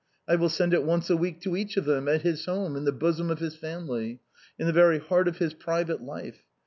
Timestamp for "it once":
0.73-1.11